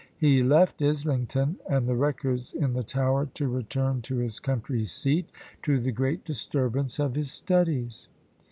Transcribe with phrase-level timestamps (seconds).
[0.17, 5.29] "He left Islington and the records in the Tower to return to his country seat,
[5.61, 8.07] to the great disturbance of his studies.